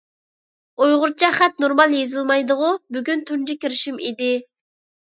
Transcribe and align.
ئۇيغۇرچە 0.85 1.29
خەت 1.35 1.61
نورمال 1.65 1.95
يېزىلمايدىغۇ؟ 1.99 2.73
بۈگۈن 2.99 3.25
تۇنجى 3.31 3.59
كىرىشىم 3.63 4.07
ئىدى. 4.11 4.37